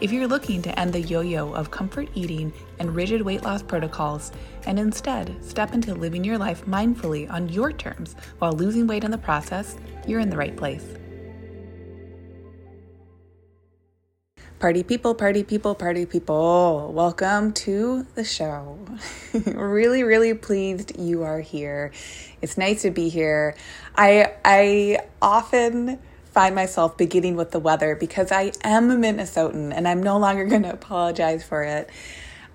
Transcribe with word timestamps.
If 0.00 0.10
you're 0.10 0.26
looking 0.26 0.60
to 0.62 0.78
end 0.78 0.92
the 0.92 1.00
yo 1.00 1.20
yo 1.20 1.54
of 1.54 1.70
comfort 1.70 2.08
eating 2.14 2.52
and 2.80 2.94
rigid 2.96 3.22
weight 3.22 3.44
loss 3.44 3.62
protocols 3.62 4.32
and 4.66 4.76
instead 4.76 5.42
step 5.42 5.72
into 5.72 5.94
living 5.94 6.24
your 6.24 6.36
life 6.36 6.66
mindfully 6.66 7.30
on 7.30 7.48
your 7.48 7.72
terms 7.72 8.16
while 8.38 8.52
losing 8.52 8.88
weight 8.88 9.04
in 9.04 9.12
the 9.12 9.18
process, 9.18 9.76
you're 10.06 10.18
in 10.18 10.30
the 10.30 10.36
right 10.36 10.56
place. 10.56 10.84
Party 14.58 14.82
people, 14.82 15.14
party 15.14 15.44
people, 15.44 15.76
party 15.76 16.06
people. 16.06 16.90
Welcome 16.92 17.52
to 17.52 18.04
the 18.16 18.24
show. 18.24 18.78
really, 19.46 20.02
really 20.02 20.34
pleased 20.34 20.98
you 20.98 21.22
are 21.22 21.40
here. 21.40 21.92
It's 22.42 22.58
nice 22.58 22.82
to 22.82 22.90
be 22.90 23.08
here. 23.08 23.54
I 23.94 24.32
I 24.44 24.98
often 25.22 26.00
find 26.34 26.54
myself 26.54 26.96
beginning 26.98 27.36
with 27.36 27.52
the 27.52 27.60
weather 27.60 27.94
because 27.94 28.32
I 28.32 28.52
am 28.62 28.90
a 28.90 28.96
Minnesotan 28.96 29.72
and 29.74 29.86
I'm 29.86 30.02
no 30.02 30.18
longer 30.18 30.44
going 30.46 30.64
to 30.64 30.72
apologize 30.72 31.44
for 31.44 31.62
it. 31.62 31.88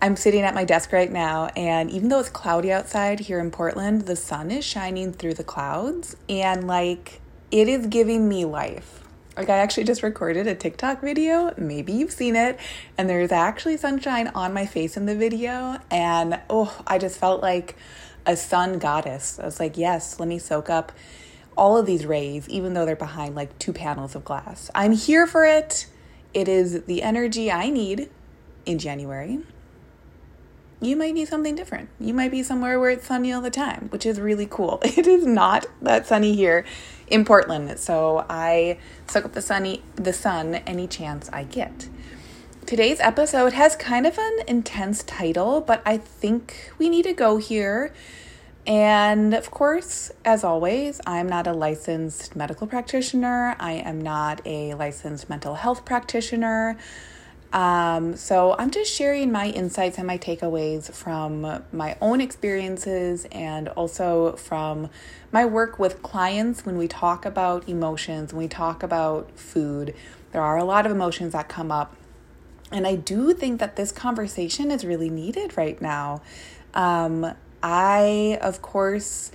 I'm 0.01 0.15
sitting 0.15 0.41
at 0.41 0.53
my 0.53 0.63
desk 0.63 0.93
right 0.93 1.11
now, 1.11 1.47
and 1.57 1.91
even 1.91 2.07
though 2.07 2.21
it's 2.21 2.29
cloudy 2.29 2.71
outside 2.71 3.19
here 3.19 3.39
in 3.39 3.51
Portland, 3.51 4.03
the 4.03 4.15
sun 4.15 4.49
is 4.49 4.63
shining 4.63 5.11
through 5.11 5.33
the 5.33 5.43
clouds, 5.43 6.15
and 6.29 6.67
like 6.67 7.19
it 7.51 7.67
is 7.67 7.87
giving 7.87 8.29
me 8.29 8.45
life. 8.45 9.03
Like, 9.35 9.49
I 9.49 9.57
actually 9.57 9.85
just 9.85 10.03
recorded 10.03 10.47
a 10.47 10.55
TikTok 10.55 11.01
video. 11.01 11.53
Maybe 11.57 11.93
you've 11.93 12.11
seen 12.11 12.35
it. 12.35 12.59
And 12.97 13.09
there's 13.09 13.31
actually 13.31 13.77
sunshine 13.77 14.27
on 14.35 14.53
my 14.53 14.65
face 14.65 14.97
in 14.97 15.05
the 15.05 15.15
video. 15.15 15.77
And 15.89 16.41
oh, 16.49 16.77
I 16.85 16.97
just 16.97 17.17
felt 17.17 17.41
like 17.41 17.77
a 18.25 18.35
sun 18.35 18.79
goddess. 18.79 19.39
I 19.39 19.45
was 19.45 19.57
like, 19.57 19.77
yes, 19.77 20.19
let 20.19 20.27
me 20.27 20.39
soak 20.39 20.69
up 20.69 20.91
all 21.59 21.77
of 21.77 21.85
these 21.85 22.05
rays, 22.05 22.47
even 22.47 22.73
though 22.73 22.85
they're 22.85 22.95
behind 22.95 23.35
like 23.35 23.59
two 23.59 23.73
panels 23.73 24.15
of 24.15 24.23
glass. 24.23 24.71
I'm 24.73 24.93
here 24.93 25.27
for 25.27 25.45
it. 25.45 25.87
It 26.33 26.47
is 26.47 26.83
the 26.85 27.03
energy 27.03 27.51
I 27.51 27.69
need 27.69 28.09
in 28.65 28.79
January. 28.79 29.39
You 30.81 30.95
might 30.95 31.13
need 31.13 31.27
something 31.27 31.55
different. 31.55 31.89
You 31.99 32.13
might 32.13 32.31
be 32.31 32.41
somewhere 32.43 32.79
where 32.79 32.91
it's 32.91 33.05
sunny 33.05 33.33
all 33.33 33.41
the 33.41 33.49
time, 33.49 33.89
which 33.89 34.05
is 34.05 34.21
really 34.21 34.47
cool. 34.49 34.79
It 34.85 35.05
is 35.05 35.25
not 35.25 35.65
that 35.81 36.07
sunny 36.07 36.33
here 36.33 36.63
in 37.07 37.25
Portland, 37.25 37.77
so 37.77 38.25
I 38.29 38.79
soak 39.07 39.25
up 39.25 39.33
the 39.33 39.41
sunny 39.41 39.83
the 39.95 40.13
sun 40.13 40.55
any 40.55 40.87
chance 40.87 41.29
I 41.33 41.43
get. 41.43 41.89
Today's 42.65 43.01
episode 43.01 43.51
has 43.51 43.75
kind 43.75 44.07
of 44.07 44.17
an 44.17 44.39
intense 44.47 45.03
title, 45.03 45.59
but 45.59 45.81
I 45.85 45.97
think 45.97 46.71
we 46.77 46.87
need 46.87 47.03
to 47.03 47.13
go 47.13 47.35
here 47.35 47.91
and 48.69 49.33
of 49.33 49.49
course, 49.49 50.11
as 50.23 50.43
always, 50.43 51.01
I'm 51.07 51.27
not 51.27 51.47
a 51.47 51.53
licensed 51.53 52.35
medical 52.35 52.67
practitioner. 52.67 53.55
I 53.59 53.71
am 53.71 53.99
not 53.99 54.45
a 54.45 54.75
licensed 54.75 55.27
mental 55.27 55.55
health 55.55 55.85
practitioner. 55.85 56.77
Um, 57.51 58.15
so 58.15 58.55
I'm 58.59 58.69
just 58.69 58.93
sharing 58.93 59.31
my 59.31 59.47
insights 59.47 59.97
and 59.97 60.05
my 60.05 60.19
takeaways 60.19 60.91
from 60.91 61.63
my 61.71 61.97
own 61.99 62.21
experiences 62.21 63.25
and 63.31 63.69
also 63.69 64.33
from 64.35 64.91
my 65.31 65.45
work 65.45 65.79
with 65.79 66.03
clients 66.03 66.63
when 66.63 66.77
we 66.77 66.87
talk 66.87 67.25
about 67.25 67.67
emotions, 67.67 68.33
when 68.33 68.43
we 68.43 68.47
talk 68.47 68.83
about 68.83 69.31
food. 69.31 69.95
There 70.31 70.43
are 70.43 70.57
a 70.57 70.63
lot 70.63 70.85
of 70.85 70.91
emotions 70.91 71.33
that 71.33 71.49
come 71.49 71.71
up. 71.71 71.95
And 72.71 72.85
I 72.85 72.97
do 72.97 73.33
think 73.33 73.59
that 73.61 73.77
this 73.77 73.91
conversation 73.91 74.69
is 74.69 74.85
really 74.85 75.09
needed 75.09 75.57
right 75.57 75.81
now. 75.81 76.21
Um, 76.75 77.33
I, 77.61 78.37
of 78.41 78.61
course, 78.61 79.31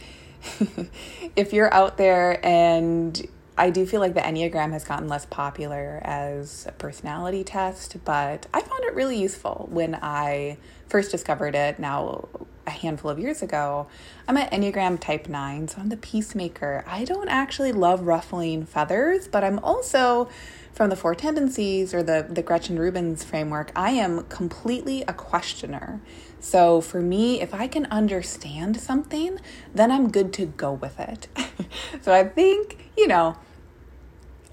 if 1.37 1.53
you're 1.53 1.73
out 1.73 1.97
there 1.97 2.45
and 2.45 3.27
I 3.57 3.71
do 3.71 3.87
feel 3.87 4.01
like 4.01 4.15
the 4.15 4.21
Enneagram 4.21 4.73
has 4.73 4.85
gotten 4.85 5.09
less 5.09 5.27
popular 5.27 6.01
as 6.03 6.67
a 6.67 6.73
personality 6.73 7.45
test, 7.45 7.97
but 8.05 8.47
I 8.53 8.61
found 8.61 8.85
it 8.85 8.95
really 8.95 9.17
useful 9.17 9.69
when 9.71 9.95
I 9.95 10.59
first 10.89 11.13
discovered 11.13 11.55
it 11.55 11.79
now 11.79 12.29
a 12.67 12.71
handful 12.71 13.11
of 13.11 13.19
years 13.19 13.43
ago. 13.43 13.87
I'm 14.27 14.37
an 14.37 14.49
Enneagram 14.49 14.99
type 14.99 15.29
9, 15.29 15.69
so 15.69 15.81
I'm 15.81 15.89
the 15.89 15.97
peacemaker. 15.97 16.85
I 16.87 17.05
don't 17.05 17.29
actually 17.29 17.73
love 17.73 18.07
ruffling 18.07 18.67
feathers, 18.67 19.29
but 19.29 19.45
I'm 19.45 19.61
also 19.61 20.29
from 20.75 20.91
the 20.91 20.97
four 20.97 21.15
tendencies 21.15 21.95
or 21.95 22.03
the, 22.03 22.27
the 22.29 22.43
Gretchen 22.43 22.79
Rubin's 22.79 23.23
framework, 23.23 23.71
I 23.77 23.91
am 23.93 24.25
completely 24.25 25.03
a 25.03 25.13
questioner. 25.13 26.01
So 26.41 26.81
for 26.81 27.01
me, 27.01 27.41
if 27.41 27.55
I 27.55 27.69
can 27.69 27.87
understand 27.87 28.81
something, 28.81 29.39
then 29.73 29.93
I'm 29.93 30.11
good 30.11 30.33
to 30.35 30.47
go 30.47 30.73
with 30.73 30.99
it. 30.99 31.29
so 32.03 32.13
I 32.13 32.25
think, 32.25 32.91
you 32.99 33.07
know, 33.07 33.37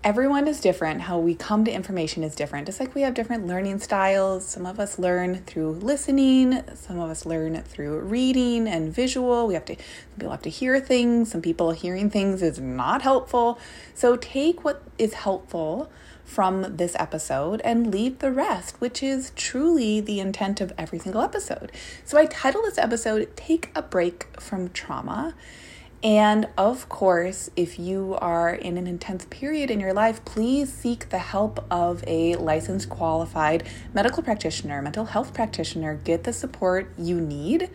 everyone 0.03 0.47
is 0.47 0.61
different. 0.61 1.01
How 1.01 1.17
we 1.17 1.33
come 1.33 1.65
to 1.65 1.71
information 1.71 2.23
is 2.23 2.35
different. 2.35 2.67
Just 2.67 2.79
like 2.79 2.93
we 2.93 3.01
have 3.01 3.15
different 3.15 3.47
learning 3.47 3.79
styles. 3.79 4.45
Some 4.45 4.67
of 4.67 4.79
us 4.79 4.99
learn 4.99 5.37
through 5.45 5.71
listening, 5.71 6.61
some 6.75 6.99
of 6.99 7.09
us 7.09 7.25
learn 7.25 7.61
through 7.63 7.99
reading 7.99 8.67
and 8.67 8.93
visual. 8.93 9.47
We 9.47 9.55
have 9.55 9.65
to 9.65 9.75
people 10.17 10.31
have 10.31 10.43
to 10.43 10.49
hear 10.49 10.79
things. 10.79 11.31
Some 11.31 11.41
people 11.41 11.71
hearing 11.71 12.11
things 12.11 12.43
is 12.43 12.59
not 12.59 13.01
helpful. 13.01 13.59
So 13.95 14.15
take 14.15 14.63
what 14.63 14.83
is 14.99 15.15
helpful 15.15 15.91
from 16.31 16.77
this 16.77 16.95
episode 16.97 17.59
and 17.65 17.91
leave 17.91 18.19
the 18.19 18.31
rest, 18.31 18.79
which 18.79 19.03
is 19.03 19.33
truly 19.35 19.99
the 19.99 20.21
intent 20.21 20.61
of 20.61 20.71
every 20.77 20.97
single 20.97 21.21
episode. 21.21 21.69
So 22.05 22.17
I 22.17 22.25
title 22.25 22.61
this 22.61 22.77
episode 22.77 23.35
Take 23.35 23.69
a 23.75 23.81
Break 23.81 24.27
from 24.39 24.69
Trauma. 24.69 25.35
And 26.01 26.47
of 26.57 26.87
course, 26.87 27.49
if 27.57 27.77
you 27.77 28.17
are 28.21 28.49
in 28.49 28.77
an 28.77 28.87
intense 28.87 29.25
period 29.29 29.69
in 29.69 29.81
your 29.81 29.93
life, 29.93 30.23
please 30.23 30.71
seek 30.71 31.09
the 31.09 31.19
help 31.19 31.65
of 31.69 32.01
a 32.07 32.37
licensed, 32.37 32.89
qualified 32.89 33.67
medical 33.93 34.23
practitioner, 34.23 34.81
mental 34.81 35.05
health 35.05 35.33
practitioner. 35.33 35.95
Get 35.95 36.23
the 36.23 36.31
support 36.31 36.93
you 36.97 37.19
need. 37.19 37.69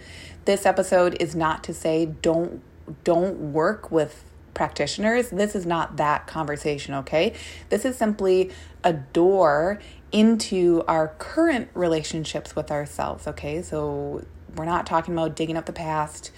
This 0.46 0.64
episode 0.64 1.14
is 1.20 1.36
not 1.36 1.62
to 1.64 1.74
say 1.74 2.06
don't 2.06 2.62
don't 3.04 3.52
work 3.52 3.90
with 3.90 4.24
practitioners, 4.56 5.30
this 5.30 5.54
is 5.54 5.64
not 5.64 5.98
that 5.98 6.26
conversation, 6.26 6.94
okay? 6.94 7.34
This 7.68 7.84
is 7.84 7.96
simply 7.96 8.50
a 8.82 8.92
door 8.92 9.80
into 10.10 10.82
our 10.88 11.08
current 11.18 11.68
relationships 11.74 12.56
with 12.56 12.72
ourselves, 12.72 13.28
okay? 13.28 13.62
So 13.62 14.24
we're 14.56 14.64
not 14.64 14.86
talking 14.86 15.14
about 15.14 15.36
digging 15.36 15.56
up 15.56 15.66
the 15.66 15.72
past. 15.72 16.32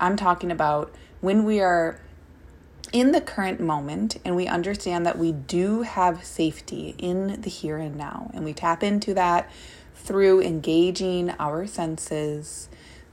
I'm 0.00 0.16
talking 0.16 0.50
about 0.50 0.94
when 1.20 1.44
we 1.44 1.60
are 1.60 2.00
in 2.92 3.12
the 3.12 3.20
current 3.20 3.60
moment 3.60 4.18
and 4.24 4.34
we 4.34 4.46
understand 4.46 5.04
that 5.04 5.18
we 5.18 5.32
do 5.32 5.82
have 5.82 6.24
safety 6.24 6.94
in 6.96 7.40
the 7.42 7.50
here 7.50 7.76
and 7.76 7.96
now, 7.96 8.30
and 8.32 8.44
we 8.44 8.54
tap 8.54 8.82
into 8.82 9.12
that 9.14 9.50
through 9.94 10.40
engaging 10.40 11.30
our 11.38 11.66
senses 11.66 12.68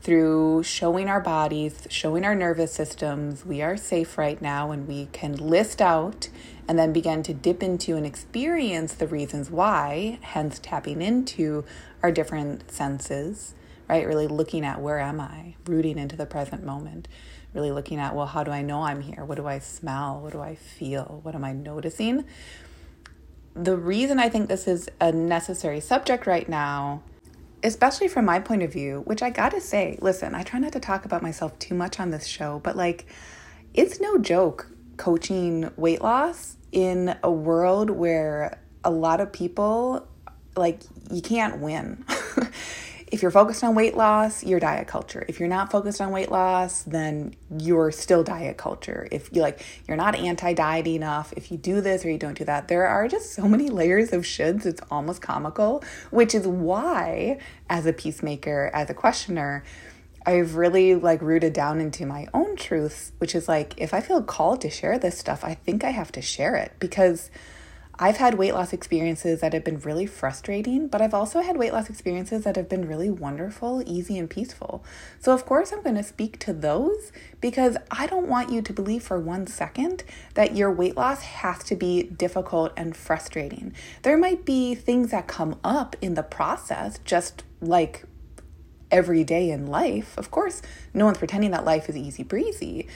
through 0.05 0.61
showing 0.61 1.09
our 1.09 1.19
bodies, 1.19 1.87
showing 1.89 2.23
our 2.23 2.35
nervous 2.35 2.71
systems, 2.71 3.43
we 3.43 3.63
are 3.63 3.75
safe 3.75 4.19
right 4.19 4.39
now, 4.39 4.69
and 4.69 4.87
we 4.87 5.07
can 5.07 5.33
list 5.33 5.81
out 5.81 6.29
and 6.67 6.77
then 6.77 6.93
begin 6.93 7.23
to 7.23 7.33
dip 7.33 7.63
into 7.63 7.95
and 7.97 8.05
experience 8.05 8.93
the 8.93 9.07
reasons 9.07 9.49
why, 9.49 10.19
hence 10.21 10.59
tapping 10.59 11.01
into 11.01 11.65
our 12.03 12.11
different 12.11 12.69
senses, 12.71 13.55
right? 13.89 14.05
Really 14.05 14.27
looking 14.27 14.63
at 14.63 14.79
where 14.79 14.99
am 14.99 15.19
I, 15.19 15.55
rooting 15.65 15.97
into 15.97 16.15
the 16.15 16.27
present 16.27 16.63
moment, 16.63 17.07
really 17.55 17.71
looking 17.71 17.97
at, 17.97 18.15
well, 18.15 18.27
how 18.27 18.43
do 18.43 18.51
I 18.51 18.61
know 18.61 18.83
I'm 18.83 19.01
here? 19.01 19.25
What 19.25 19.37
do 19.37 19.47
I 19.47 19.57
smell? 19.57 20.19
What 20.21 20.33
do 20.33 20.39
I 20.39 20.53
feel? 20.53 21.21
What 21.23 21.33
am 21.33 21.43
I 21.43 21.51
noticing? 21.51 22.25
The 23.55 23.75
reason 23.75 24.19
I 24.19 24.29
think 24.29 24.49
this 24.49 24.67
is 24.67 24.87
a 25.01 25.11
necessary 25.11 25.79
subject 25.79 26.27
right 26.27 26.47
now 26.47 27.01
especially 27.65 28.07
from 28.07 28.25
my 28.25 28.39
point 28.39 28.61
of 28.63 28.71
view, 28.71 29.01
which 29.05 29.21
I 29.23 29.29
gotta 29.29 29.59
say, 29.59 29.97
listen, 30.01 30.35
I 30.35 30.43
try 30.43 30.59
not 30.59 30.73
to 30.73 30.79
talk 30.79 31.05
about 31.05 31.21
myself 31.21 31.57
too 31.59 31.73
much 31.73 31.99
on 31.99 32.11
this 32.11 32.27
show, 32.27 32.59
but 32.63 32.75
like, 32.75 33.05
it's 33.73 33.99
no 33.99 34.17
joke 34.17 34.69
coaching 34.97 35.69
weight 35.75 36.01
loss 36.01 36.57
in 36.71 37.15
a 37.23 37.31
world 37.31 37.89
where 37.89 38.59
a 38.83 38.91
lot 38.91 39.19
of 39.19 39.33
people, 39.33 40.07
like, 40.55 40.81
you 41.11 41.21
can't 41.21 41.59
win. 41.59 42.05
if 43.15 43.21
you're 43.21 43.31
focused 43.31 43.63
on 43.63 43.75
weight 43.75 43.95
loss, 43.95 44.43
you're 44.43 44.59
diet 44.59 44.87
culture. 44.87 45.23
If 45.29 45.39
you're 45.39 45.47
not 45.47 45.71
focused 45.71 46.01
on 46.01 46.11
weight 46.11 46.29
loss, 46.29 46.83
then 46.83 47.33
you're 47.57 47.89
still 47.89 48.25
diet 48.25 48.57
culture. 48.57 49.07
If 49.09 49.29
you 49.31 49.41
like 49.41 49.65
you're 49.87 49.95
not 49.95 50.15
anti-diet 50.15 50.85
enough, 50.85 51.31
if 51.37 51.49
you 51.49 51.57
do 51.57 51.79
this 51.79 52.03
or 52.03 52.09
you 52.09 52.17
don't 52.17 52.37
do 52.37 52.43
that, 52.43 52.67
there 52.67 52.85
are 52.85 53.07
just 53.07 53.31
so 53.31 53.47
many 53.47 53.69
layers 53.69 54.11
of 54.11 54.23
shoulds, 54.23 54.65
it's 54.65 54.81
almost 54.91 55.21
comical, 55.21 55.81
which 56.11 56.35
is 56.35 56.45
why 56.45 57.39
as 57.69 57.85
a 57.85 57.93
peacemaker, 57.93 58.69
as 58.73 58.89
a 58.89 58.93
questioner, 58.93 59.63
I've 60.25 60.55
really 60.55 60.95
like 60.95 61.21
rooted 61.21 61.53
down 61.53 61.79
into 61.79 62.05
my 62.05 62.27
own 62.33 62.57
truths, 62.57 63.13
which 63.19 63.33
is 63.33 63.47
like 63.47 63.75
if 63.77 63.93
I 63.93 64.01
feel 64.01 64.21
called 64.23 64.59
to 64.61 64.69
share 64.69 64.99
this 64.99 65.17
stuff, 65.17 65.45
I 65.45 65.53
think 65.53 65.85
I 65.85 65.91
have 65.91 66.11
to 66.11 66.21
share 66.21 66.57
it 66.57 66.73
because 66.79 67.31
I've 67.97 68.17
had 68.17 68.33
weight 68.35 68.53
loss 68.53 68.73
experiences 68.73 69.39
that 69.39 69.53
have 69.53 69.63
been 69.63 69.79
really 69.79 70.05
frustrating, 70.05 70.87
but 70.87 71.01
I've 71.01 71.13
also 71.13 71.41
had 71.41 71.55
weight 71.55 71.71
loss 71.71 71.89
experiences 71.89 72.43
that 72.43 72.57
have 72.57 72.67
been 72.67 72.87
really 72.87 73.09
wonderful, 73.09 73.81
easy, 73.85 74.17
and 74.17 74.29
peaceful. 74.29 74.83
So, 75.19 75.33
of 75.33 75.45
course, 75.45 75.71
I'm 75.71 75.81
going 75.81 75.95
to 75.95 76.03
speak 76.03 76.37
to 76.39 76.53
those 76.53 77.13
because 77.39 77.77
I 77.89 78.07
don't 78.07 78.27
want 78.27 78.51
you 78.51 78.61
to 78.61 78.73
believe 78.73 79.03
for 79.03 79.17
one 79.17 79.47
second 79.47 80.03
that 80.33 80.55
your 80.57 80.71
weight 80.71 80.97
loss 80.97 81.21
has 81.21 81.63
to 81.65 81.75
be 81.75 82.03
difficult 82.03 82.73
and 82.75 82.97
frustrating. 82.97 83.73
There 84.01 84.17
might 84.17 84.43
be 84.43 84.75
things 84.75 85.11
that 85.11 85.27
come 85.27 85.57
up 85.63 85.95
in 86.01 86.15
the 86.15 86.23
process, 86.23 86.99
just 87.05 87.43
like 87.61 88.03
every 88.91 89.23
day 89.23 89.49
in 89.51 89.67
life. 89.67 90.17
Of 90.17 90.31
course, 90.31 90.61
no 90.93 91.05
one's 91.05 91.17
pretending 91.17 91.51
that 91.51 91.63
life 91.63 91.87
is 91.87 91.95
easy 91.95 92.23
breezy, 92.23 92.87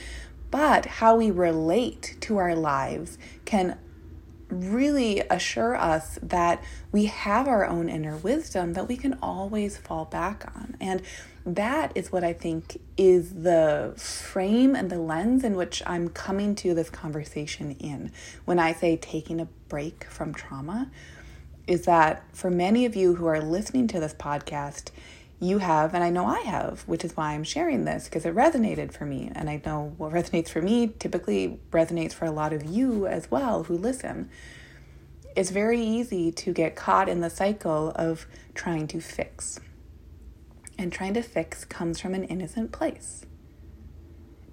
but 0.51 0.86
how 0.86 1.16
we 1.16 1.31
relate 1.31 2.18
to 2.22 2.38
our 2.38 2.56
lives 2.56 3.18
can 3.46 3.78
really 4.50 5.22
assure 5.30 5.75
us 5.75 6.18
that 6.22 6.63
we 6.92 7.06
have 7.06 7.48
our 7.48 7.66
own 7.66 7.90
inner 7.90 8.18
wisdom 8.18 8.74
that 8.74 8.88
we 8.88 8.98
can 8.98 9.18
always 9.22 9.78
fall 9.78 10.06
back 10.06 10.51
on. 10.56 10.75
And 10.80 11.01
that 11.46 11.92
is 11.96 12.12
what 12.12 12.24
I 12.24 12.34
think 12.34 12.81
is 12.98 13.34
the 13.34 13.94
frame 13.98 14.75
and 14.75 14.90
the 14.90 15.00
lens 15.00 15.44
in 15.44 15.56
which 15.56 15.81
I'm 15.86 16.10
coming 16.10 16.56
to 16.56 16.74
this 16.74 16.90
conversation 16.90 17.72
in. 17.80 18.12
When 18.46 18.60
I 18.60 18.74
say 18.74 18.98
taking 18.98 19.40
a 19.40 19.48
break 19.68 20.04
from 20.06 20.34
trauma, 20.34 20.90
is 21.68 21.86
that 21.86 22.24
for 22.34 22.50
many 22.50 22.86
of 22.86 22.96
you 22.96 23.16
who 23.16 23.28
are 23.28 23.40
listening 23.40 23.88
to 23.88 24.00
this 24.00 24.13
podcast, 24.13 24.90
you 25.39 25.59
have, 25.59 25.94
and 25.94 26.03
I 26.03 26.09
know 26.09 26.25
I 26.25 26.41
have, 26.41 26.81
which 26.81 27.06
is 27.06 27.15
why 27.15 27.33
I'm 27.33 27.44
sharing 27.44 27.86
this 27.86 28.06
because 28.06 28.25
it 28.25 28.36
resonated 28.36 28.91
for 28.91 29.06
me. 29.06 29.31
And 29.33 29.50
I 29.50 29.62
know 29.65 29.94
what 29.97 30.12
resonates 30.13 30.50
for 30.50 30.62
me 30.62 30.94
typically 31.00 31.59
resonates 31.71 32.13
for 32.13 32.25
a 32.25 32.31
lot 32.31 32.53
of 32.53 32.65
you 32.65 33.07
as 33.07 33.31
well 33.31 33.63
who 33.63 33.77
listen. 33.77 34.30
It's 35.36 35.51
very 35.51 35.80
easy 35.81 36.31
to 36.33 36.51
get 36.51 36.75
caught 36.75 37.07
in 37.07 37.21
the 37.21 37.30
cycle 37.30 37.91
of 37.95 38.25
trying 38.53 38.88
to 38.88 39.00
fix. 39.00 39.59
And 40.77 40.91
trying 40.91 41.13
to 41.13 41.21
fix 41.21 41.65
comes 41.65 42.00
from 42.00 42.13
an 42.13 42.24
innocent 42.25 42.71
place. 42.71 43.25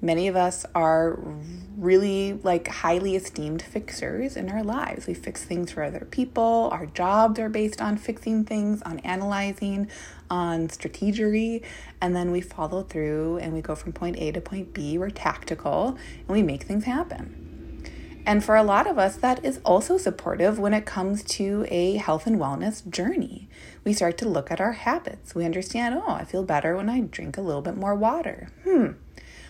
Many 0.06 0.28
of 0.28 0.36
us 0.36 0.64
are 0.72 1.18
really 1.76 2.34
like 2.44 2.68
highly 2.68 3.16
esteemed 3.16 3.60
fixers 3.60 4.36
in 4.36 4.48
our 4.48 4.62
lives. 4.62 5.08
We 5.08 5.14
fix 5.14 5.44
things 5.44 5.72
for 5.72 5.82
other 5.82 6.06
people. 6.08 6.68
Our 6.70 6.86
jobs 6.86 7.40
are 7.40 7.48
based 7.48 7.80
on 7.80 7.96
fixing 7.96 8.44
things, 8.44 8.82
on 8.82 9.00
analyzing, 9.00 9.88
on 10.30 10.68
strategy, 10.68 11.64
and 12.00 12.14
then 12.14 12.30
we 12.30 12.40
follow 12.40 12.84
through 12.84 13.38
and 13.38 13.52
we 13.52 13.60
go 13.60 13.74
from 13.74 13.92
point 13.92 14.16
A 14.18 14.30
to 14.30 14.40
point 14.40 14.72
B. 14.72 14.96
We're 14.96 15.10
tactical 15.10 15.98
and 16.20 16.28
we 16.28 16.40
make 16.40 16.62
things 16.62 16.84
happen. 16.84 17.82
And 18.24 18.44
for 18.44 18.54
a 18.54 18.62
lot 18.62 18.86
of 18.86 18.98
us, 18.98 19.16
that 19.16 19.44
is 19.44 19.58
also 19.64 19.98
supportive 19.98 20.56
when 20.56 20.72
it 20.72 20.86
comes 20.86 21.24
to 21.24 21.66
a 21.68 21.96
health 21.96 22.28
and 22.28 22.38
wellness 22.38 22.88
journey. 22.88 23.48
We 23.82 23.92
start 23.92 24.18
to 24.18 24.28
look 24.28 24.52
at 24.52 24.60
our 24.60 24.72
habits. 24.72 25.34
We 25.34 25.44
understand, 25.44 25.96
oh, 25.96 26.12
I 26.12 26.24
feel 26.24 26.44
better 26.44 26.76
when 26.76 26.88
I 26.88 27.00
drink 27.00 27.36
a 27.36 27.42
little 27.42 27.62
bit 27.62 27.76
more 27.76 27.96
water. 27.96 28.50
Hmm, 28.62 28.92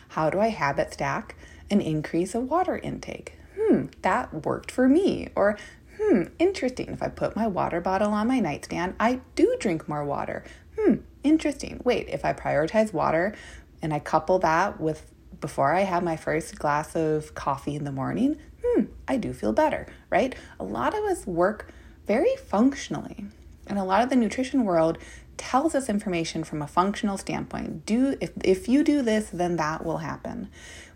how 0.08 0.31
do 0.31 0.41
I 0.41 0.49
habit 0.49 0.94
stack 0.94 1.37
an 1.70 1.81
increase 1.81 2.35
of 2.35 2.50
water 2.50 2.79
intake? 2.79 3.35
Hmm, 3.58 3.87
that 4.03 4.44
worked 4.47 4.70
for 4.70 4.88
me. 4.88 5.29
Or, 5.35 5.58
hmm, 6.00 6.25
interesting. 6.38 6.88
If 6.88 7.03
I 7.03 7.08
put 7.08 7.37
my 7.37 7.47
water 7.47 7.81
bottle 7.81 8.12
on 8.12 8.29
my 8.29 8.41
nightstand, 8.41 8.94
I 9.00 9.20
do 9.35 9.56
drink 9.58 9.88
more 9.88 10.05
water. 10.05 10.44
Hmm, 10.79 10.97
interesting. 11.23 11.81
Wait, 11.85 12.08
if 12.08 12.25
I 12.25 12.32
prioritize 12.32 12.93
water 12.93 13.35
and 13.82 13.93
I 13.93 13.99
couple 13.99 14.38
that 14.41 14.81
with 14.81 15.11
before 15.41 15.75
I 15.75 15.82
have 15.82 16.03
my 16.03 16.17
first 16.17 16.59
glass 16.59 16.97
of 16.97 17.35
coffee 17.35 17.75
in 17.75 17.85
the 17.85 17.93
morning, 17.93 18.37
hmm, 18.64 18.85
I 19.06 19.17
do 19.17 19.32
feel 19.32 19.52
better, 19.52 19.87
right? 20.11 20.35
A 20.59 20.64
lot 20.64 20.94
of 20.94 21.05
us 21.05 21.26
work 21.26 21.73
very 22.06 22.37
functionally. 22.37 23.26
And 23.67 23.79
a 23.79 23.85
lot 23.85 24.02
of 24.02 24.11
the 24.11 24.17
nutrition 24.17 24.64
world 24.64 24.99
tells 25.37 25.75
us 25.75 25.88
information 25.88 26.44
from 26.44 26.62
a 26.62 26.67
functional 26.67 27.19
standpoint. 27.19 27.87
Do 27.87 28.17
if 28.21 28.31
if 28.43 28.69
you 28.69 28.83
do 28.83 29.03
this, 29.03 29.31
then 29.31 29.56
that 29.56 29.85
will 29.85 29.99
happen, 29.99 30.49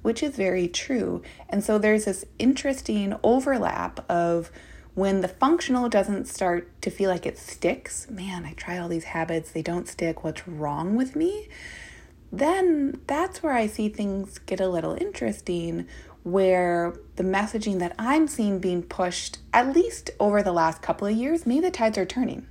which 0.03 0.23
is 0.23 0.37
very 0.37 0.69
true. 0.69 1.23
And 1.49 1.63
so 1.63 1.79
there's 1.79 2.05
this 2.05 2.25
interesting 2.39 3.15
overlap 3.23 4.05
of 4.11 4.51
when 4.95 5.21
the 5.21 5.29
functional 5.29 5.89
doesn't 5.89 6.27
start 6.27 6.69
to 6.83 6.91
feel 6.91 7.11
like 7.11 7.25
it 7.25 7.39
sticks, 7.39 8.11
man, 8.11 8.45
I 8.45 8.53
try 8.55 8.77
all 8.79 8.89
these 8.89 9.05
habits, 9.05 9.51
they 9.53 9.63
don't 9.63 9.89
stick, 9.89 10.25
what's 10.25 10.47
wrong 10.49 10.97
with 10.97 11.15
me? 11.15 11.49
Then 12.33 13.01
that's 13.07 13.43
where 13.43 13.53
I 13.53 13.67
see 13.67 13.89
things 13.89 14.39
get 14.39 14.61
a 14.61 14.69
little 14.69 14.95
interesting 14.95 15.87
where 16.23 16.95
the 17.17 17.23
messaging 17.23 17.79
that 17.79 17.95
I'm 17.99 18.29
seeing 18.29 18.59
being 18.59 18.83
pushed, 18.83 19.39
at 19.55 19.75
least 19.75 20.11
over 20.21 20.43
the 20.43 20.53
last 20.53 20.83
couple 20.83 21.07
of 21.07 21.17
years, 21.17 21.47
maybe 21.47 21.61
the 21.61 21.71
tides 21.71 21.97
are 21.97 22.05
turning, 22.05 22.47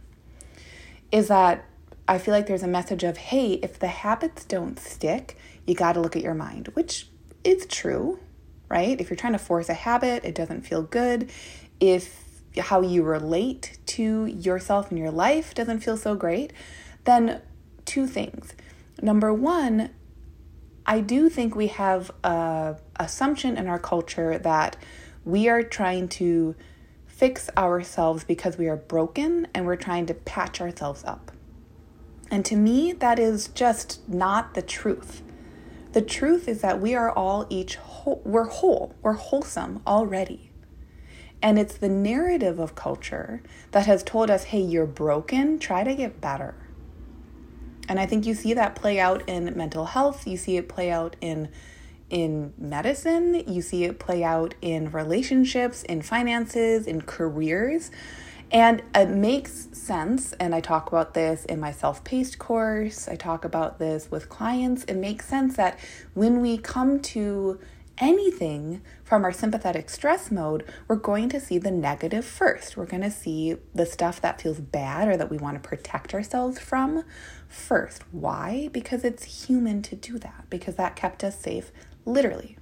is 1.11 1.27
that 1.27 1.65
I 2.09 2.17
feel 2.17 2.33
like 2.33 2.47
there's 2.47 2.63
a 2.63 2.67
message 2.67 3.03
of, 3.03 3.17
hey, 3.17 3.53
if 3.61 3.77
the 3.77 3.87
habits 3.87 4.43
don't 4.43 4.79
stick, 4.79 5.37
you 5.67 5.75
got 5.75 5.93
to 5.93 6.01
look 6.01 6.15
at 6.15 6.23
your 6.23 6.33
mind, 6.33 6.69
which 6.69 7.07
is 7.43 7.67
true, 7.67 8.19
right? 8.67 8.99
If 8.99 9.11
you're 9.11 9.17
trying 9.17 9.33
to 9.33 9.39
force 9.39 9.69
a 9.69 9.75
habit, 9.75 10.25
it 10.25 10.33
doesn't 10.33 10.63
feel 10.63 10.81
good. 10.81 11.29
If 11.79 12.25
how 12.57 12.81
you 12.81 13.03
relate 13.03 13.77
to 13.85 14.25
yourself 14.25 14.89
and 14.89 14.97
your 14.97 15.11
life 15.11 15.53
doesn't 15.53 15.81
feel 15.81 15.97
so 15.97 16.15
great, 16.15 16.51
then 17.03 17.43
two 17.85 18.07
things. 18.07 18.55
Number 19.03 19.31
one, 19.31 19.91
I 20.87 21.01
do 21.01 21.29
think 21.29 21.55
we 21.55 21.67
have 21.67 22.09
a 22.23 22.77
assumption 22.99 23.55
in 23.55 23.67
our 23.67 23.77
culture 23.77 24.39
that 24.39 24.77
we 25.25 25.47
are 25.47 25.61
trying 25.61 26.07
to 26.07 26.55
fix 27.05 27.51
ourselves 27.55 28.23
because 28.23 28.57
we 28.57 28.67
are 28.67 28.77
broken 28.77 29.47
and 29.53 29.67
we're 29.67 29.75
trying 29.75 30.07
to 30.07 30.15
patch 30.15 30.59
ourselves 30.59 31.03
up. 31.03 31.31
And 32.31 32.45
to 32.45 32.55
me, 32.55 32.91
that 32.93 33.19
is 33.19 33.47
just 33.49 34.07
not 34.07 34.53
the 34.53 34.61
truth. 34.61 35.23
The 35.93 36.01
truth 36.01 36.47
is 36.47 36.61
that 36.61 36.79
we 36.79 36.93
are 36.93 37.11
all 37.11 37.47
each 37.49 37.75
whole, 37.75 38.21
we're 38.23 38.45
whole, 38.45 38.95
we're 39.01 39.13
wholesome 39.13 39.81
already. 39.87 40.51
And 41.41 41.57
it's 41.57 41.77
the 41.77 41.89
narrative 41.89 42.59
of 42.59 42.75
culture 42.75 43.41
that 43.71 43.87
has 43.87 44.03
told 44.03 44.29
us, 44.29 44.45
hey, 44.45 44.59
you're 44.61 44.85
broken, 44.85 45.57
try 45.57 45.83
to 45.83 45.95
get 45.95 46.21
better. 46.21 46.55
And 47.87 47.99
I 47.99 48.05
think 48.05 48.25
you 48.27 48.35
see 48.35 48.53
that 48.53 48.75
play 48.75 48.99
out 48.99 49.27
in 49.27 49.57
mental 49.57 49.85
health, 49.85 50.27
you 50.27 50.37
see 50.37 50.57
it 50.57 50.69
play 50.69 50.91
out 50.91 51.15
in 51.21 51.49
in 52.09 52.53
medicine, 52.57 53.43
you 53.47 53.61
see 53.61 53.83
it 53.83 53.99
play 53.99 54.23
out 54.23 54.55
in 54.63 54.89
relationships, 54.89 55.83
in 55.83 56.01
finances, 56.01 56.87
in 56.87 57.01
careers. 57.01 57.91
And 58.51 58.81
it 58.95 59.09
makes 59.09 59.67
sense, 59.73 60.33
and 60.33 60.55
I 60.55 60.59
talk 60.59 60.87
about 60.87 61.13
this 61.13 61.45
in 61.45 61.59
my 61.59 61.71
self 61.71 62.03
paced 62.03 62.39
course, 62.39 63.07
I 63.07 63.15
talk 63.15 63.45
about 63.45 63.77
this 63.77 64.09
with 64.09 64.27
clients. 64.27 64.83
It 64.85 64.95
makes 64.95 65.27
sense 65.27 65.55
that 65.57 65.77
when 66.15 66.41
we 66.41 66.57
come 66.57 66.99
to 67.01 67.59
anything 67.99 68.81
from 69.03 69.23
our 69.23 69.31
sympathetic 69.31 69.89
stress 69.89 70.31
mode, 70.31 70.65
we're 70.87 70.95
going 70.95 71.29
to 71.29 71.39
see 71.39 71.57
the 71.57 71.69
negative 71.69 72.25
first. 72.25 72.77
We're 72.77 72.85
going 72.85 73.03
to 73.03 73.11
see 73.11 73.57
the 73.75 73.85
stuff 73.85 74.21
that 74.21 74.41
feels 74.41 74.59
bad 74.59 75.07
or 75.07 75.17
that 75.17 75.29
we 75.29 75.37
want 75.37 75.61
to 75.61 75.67
protect 75.67 76.13
ourselves 76.13 76.59
from 76.59 77.03
first. 77.47 78.03
Why? 78.11 78.69
Because 78.71 79.03
it's 79.03 79.45
human 79.47 79.81
to 79.83 79.95
do 79.95 80.17
that, 80.19 80.45
because 80.49 80.75
that 80.75 80.95
kept 80.95 81.23
us 81.23 81.39
safe, 81.39 81.71
literally. 82.05 82.58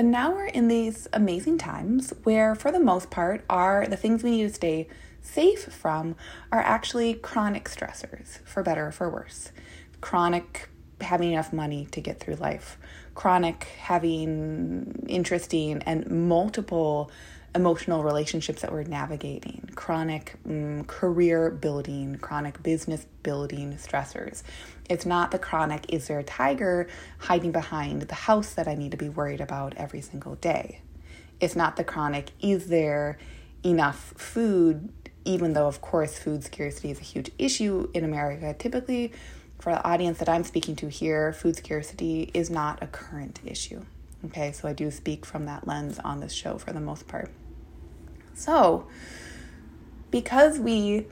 But 0.00 0.06
now 0.06 0.32
we're 0.32 0.46
in 0.46 0.68
these 0.68 1.08
amazing 1.12 1.58
times 1.58 2.14
where, 2.22 2.54
for 2.54 2.72
the 2.72 2.80
most 2.80 3.10
part, 3.10 3.44
are 3.50 3.86
the 3.86 3.98
things 3.98 4.22
we 4.22 4.30
need 4.30 4.48
to 4.48 4.54
stay 4.54 4.88
safe 5.20 5.64
from 5.64 6.16
are 6.50 6.62
actually 6.62 7.12
chronic 7.12 7.68
stressors, 7.68 8.38
for 8.46 8.62
better 8.62 8.86
or 8.86 8.92
for 8.92 9.10
worse. 9.10 9.52
Chronic 10.00 10.70
having 11.02 11.32
enough 11.32 11.52
money 11.52 11.86
to 11.90 12.00
get 12.00 12.18
through 12.18 12.36
life, 12.36 12.78
chronic 13.14 13.64
having 13.78 15.04
interesting 15.06 15.82
and 15.82 16.10
multiple 16.10 17.10
emotional 17.54 18.04
relationships 18.04 18.62
that 18.62 18.72
we're 18.72 18.84
navigating, 18.84 19.68
chronic 19.74 20.34
um, 20.46 20.84
career 20.84 21.50
building, 21.50 22.16
chronic 22.16 22.62
business 22.62 23.06
building 23.22 23.72
stressors. 23.74 24.42
It's 24.88 25.06
not 25.06 25.30
the 25.30 25.38
chronic, 25.38 25.92
is 25.92 26.06
there 26.06 26.18
a 26.18 26.24
tiger 26.24 26.88
hiding 27.18 27.52
behind 27.52 28.02
the 28.02 28.14
house 28.14 28.54
that 28.54 28.68
I 28.68 28.74
need 28.74 28.92
to 28.92 28.96
be 28.96 29.08
worried 29.08 29.40
about 29.40 29.74
every 29.76 30.00
single 30.00 30.36
day? 30.36 30.80
It's 31.40 31.56
not 31.56 31.76
the 31.76 31.84
chronic, 31.84 32.30
is 32.40 32.68
there 32.68 33.18
enough 33.64 34.14
food, 34.16 34.92
even 35.24 35.52
though, 35.52 35.66
of 35.66 35.80
course, 35.80 36.18
food 36.18 36.44
scarcity 36.44 36.90
is 36.90 37.00
a 37.00 37.04
huge 37.04 37.30
issue 37.38 37.90
in 37.94 38.04
America. 38.04 38.54
Typically, 38.58 39.12
for 39.58 39.72
the 39.72 39.84
audience 39.84 40.18
that 40.18 40.28
I'm 40.28 40.44
speaking 40.44 40.76
to 40.76 40.88
here, 40.88 41.32
food 41.32 41.56
scarcity 41.56 42.30
is 42.32 42.48
not 42.48 42.82
a 42.82 42.86
current 42.86 43.40
issue. 43.44 43.84
Okay, 44.24 44.52
so 44.52 44.68
I 44.68 44.72
do 44.72 44.90
speak 44.90 45.24
from 45.24 45.46
that 45.46 45.66
lens 45.66 45.98
on 45.98 46.20
this 46.20 46.32
show 46.32 46.58
for 46.58 46.72
the 46.72 46.80
most 46.80 47.08
part. 47.08 47.30
So, 48.40 48.86
because 50.10 50.58
we 50.58 51.08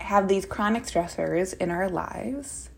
have 0.00 0.26
these 0.26 0.44
chronic 0.44 0.82
stressors 0.82 1.56
in 1.58 1.70
our 1.70 1.88
lives, 1.88 2.70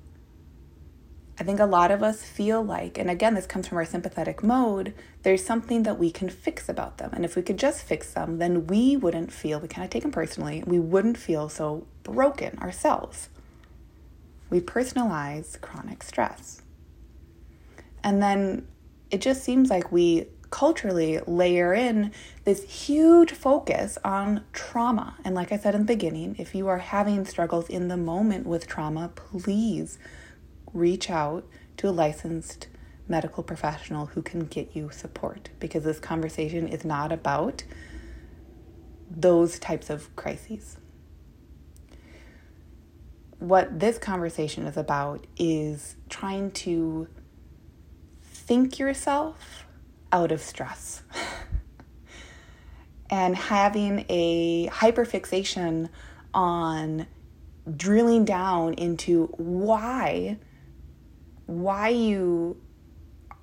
I 1.41 1.43
think 1.43 1.59
a 1.59 1.65
lot 1.65 1.91
of 1.91 2.03
us 2.03 2.23
feel 2.23 2.63
like, 2.63 2.99
and 2.99 3.11
again, 3.11 3.33
this 3.33 3.47
comes 3.47 3.67
from 3.67 3.79
our 3.79 3.87
sympathetic 3.87 4.43
mode, 4.43 4.93
there's 5.23 5.43
something 5.43 5.85
that 5.85 5.99
we 5.99 6.11
can 6.11 6.29
fix 6.29 6.69
about 6.69 6.99
them. 6.99 7.13
And 7.15 7.25
if 7.25 7.35
we 7.35 7.41
could 7.41 7.59
just 7.59 7.83
fix 7.83 8.13
them, 8.13 8.37
then 8.37 8.67
we 8.67 8.95
wouldn't 8.95 9.33
feel, 9.33 9.59
we 9.59 9.69
kind 9.69 9.87
of 9.87 9.91
take 9.91 10.03
them 10.03 10.13
personally, 10.13 10.63
we 10.67 10.79
wouldn't 10.79 11.17
feel 11.17 11.49
so 11.49 11.87
broken 12.03 12.59
ourselves. 12.59 13.31
We 14.51 14.61
personalize 14.61 15.59
chronic 15.63 16.03
stress. 16.03 16.61
And 18.03 18.23
then 18.23 18.69
it 19.11 19.23
just 19.23 19.43
seems 19.43 19.71
like 19.71 19.91
we 19.91 20.27
culturally 20.55 21.19
layer 21.27 21.75
in 21.75 22.13
this 22.45 22.63
huge 22.87 23.33
focus 23.33 23.99
on 24.05 24.45
trauma. 24.53 25.17
And 25.25 25.35
like 25.35 25.51
I 25.51 25.59
said 25.59 25.75
in 25.75 25.81
the 25.81 25.93
beginning, 25.97 26.37
if 26.39 26.55
you 26.55 26.69
are 26.69 26.79
having 26.79 27.25
struggles 27.25 27.69
in 27.69 27.89
the 27.89 27.97
moment 27.97 28.47
with 28.47 28.69
trauma, 28.69 29.11
please 29.17 29.99
reach 30.73 31.11
out 31.11 31.45
to 31.79 31.89
a 31.89 31.91
licensed 31.91 32.69
medical 33.09 33.43
professional 33.43 34.07
who 34.07 34.23
can 34.23 34.45
get 34.45 34.77
you 34.77 34.91
support 34.91 35.51
because 35.59 35.83
this 35.83 35.99
conversation 35.99 36.69
is 36.69 36.85
not 36.85 37.11
about 37.11 37.65
those 39.11 39.59
types 39.59 39.91
of 39.91 40.15
crises. 40.15 40.77
What 43.41 43.81
this 43.81 43.99
conversation 43.99 44.69
is 44.69 44.77
about 44.77 45.27
is 45.37 45.97
trying 46.09 46.53
to 46.53 47.09
think 48.23 48.79
yourself 48.79 49.64
out 50.15 50.31
of 50.31 50.41
stress. 50.41 51.03
And 53.11 53.37
having 53.37 54.07
a 54.09 54.69
hyperfixation 54.69 55.89
on 56.33 57.07
drilling 57.77 58.25
down 58.25 58.75
into 58.75 59.27
why 59.37 60.39
why 61.47 61.89
you 61.91 62.57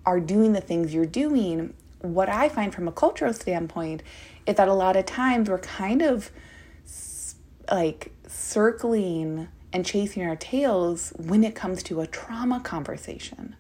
are 0.05 0.19
doing 0.19 0.53
the 0.53 0.61
things 0.61 0.93
you're 0.93 1.05
doing, 1.05 1.73
what 1.99 2.29
I 2.29 2.49
find 2.49 2.73
from 2.73 2.87
a 2.87 2.91
cultural 2.91 3.33
standpoint 3.33 4.01
is 4.47 4.55
that 4.55 4.67
a 4.67 4.73
lot 4.73 4.95
of 4.95 5.05
times 5.05 5.49
we're 5.49 5.59
kind 5.59 6.01
of 6.01 6.31
like 7.71 8.11
circling 8.27 9.47
and 9.71 9.85
chasing 9.85 10.23
our 10.23 10.35
tails 10.35 11.13
when 11.17 11.43
it 11.43 11.53
comes 11.53 11.83
to 11.83 12.01
a 12.01 12.07
trauma 12.07 12.59
conversation 12.61 13.55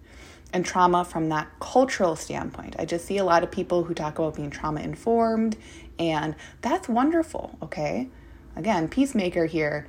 and 0.53 0.65
trauma 0.65 1.05
from 1.05 1.29
that 1.29 1.47
cultural 1.59 2.15
standpoint. 2.15 2.75
I 2.77 2.85
just 2.85 3.05
see 3.05 3.17
a 3.17 3.23
lot 3.23 3.43
of 3.43 3.51
people 3.51 3.83
who 3.83 3.93
talk 3.93 4.19
about 4.19 4.35
being 4.35 4.49
trauma 4.49 4.81
informed, 4.81 5.57
and 5.97 6.35
that's 6.61 6.89
wonderful, 6.89 7.57
okay? 7.61 8.09
Again, 8.55 8.87
peacemaker 8.89 9.45
here, 9.45 9.87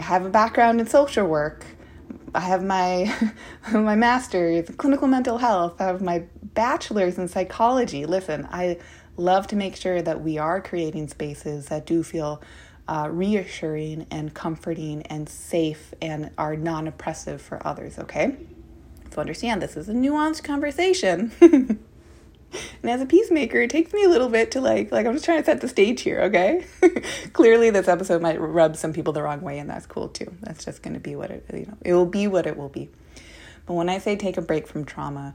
have 0.00 0.26
a 0.26 0.30
background 0.30 0.80
in 0.80 0.86
social 0.86 1.26
work 1.26 1.64
I 2.34 2.40
have 2.40 2.62
my 2.62 3.14
my 3.72 3.96
master's 3.96 4.68
in 4.68 4.76
clinical 4.76 5.08
mental 5.08 5.38
health. 5.38 5.80
I 5.80 5.84
have 5.84 6.02
my 6.02 6.24
bachelor's 6.42 7.18
in 7.18 7.28
psychology. 7.28 8.06
Listen, 8.06 8.46
I 8.50 8.78
love 9.16 9.46
to 9.48 9.56
make 9.56 9.76
sure 9.76 10.00
that 10.02 10.20
we 10.22 10.38
are 10.38 10.60
creating 10.60 11.08
spaces 11.08 11.66
that 11.66 11.86
do 11.86 12.02
feel 12.02 12.42
uh, 12.86 13.08
reassuring 13.10 14.06
and 14.10 14.32
comforting 14.32 15.02
and 15.02 15.28
safe 15.28 15.92
and 16.00 16.30
are 16.38 16.56
non-oppressive 16.56 17.42
for 17.42 17.64
others. 17.66 17.98
Okay, 17.98 18.36
so 19.18 19.22
understand 19.22 19.60
this 19.60 19.76
is 19.76 19.88
a 19.88 19.92
nuanced 19.92 20.44
conversation. 20.44 21.32
And 22.80 22.90
as 22.90 23.02
a 23.02 23.04
peacemaker, 23.04 23.60
it 23.60 23.68
takes 23.68 23.92
me 23.92 24.04
a 24.04 24.08
little 24.08 24.30
bit 24.30 24.52
to 24.52 24.62
like 24.62 24.90
like 24.90 25.04
I'm 25.04 25.12
just 25.12 25.26
trying 25.26 25.40
to 25.40 25.44
set 25.44 25.60
the 25.60 25.68
stage 25.68 26.00
here, 26.00 26.22
okay? 26.22 26.64
Clearly 27.34 27.68
this 27.68 27.88
episode 27.88 28.22
might 28.22 28.40
rub 28.40 28.74
some 28.74 28.94
people 28.94 29.12
the 29.12 29.22
wrong 29.22 29.42
way 29.42 29.58
and 29.58 29.68
that's 29.68 29.84
cool 29.84 30.08
too. 30.08 30.32
That's 30.40 30.64
just 30.64 30.82
going 30.82 30.94
to 30.94 31.00
be 31.00 31.14
what 31.14 31.30
it 31.30 31.44
you 31.52 31.66
know, 31.66 31.76
it 31.84 31.92
will 31.92 32.06
be 32.06 32.26
what 32.26 32.46
it 32.46 32.56
will 32.56 32.70
be. 32.70 32.88
But 33.66 33.74
when 33.74 33.90
I 33.90 33.98
say 33.98 34.16
take 34.16 34.38
a 34.38 34.40
break 34.40 34.66
from 34.66 34.86
trauma, 34.86 35.34